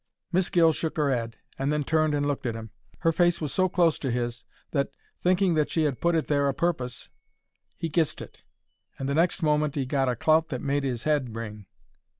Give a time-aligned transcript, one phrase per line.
[0.31, 2.71] Miss Gill shook her 'ead, and then turned and looked at 'im.
[3.01, 6.47] Her face was so close to his, that, thinking that she 'ad put it there
[6.49, 7.11] a purpose,
[7.75, 8.41] he kissed it,
[8.97, 11.67] and the next moment 'e got a clout that made his 'ead ring.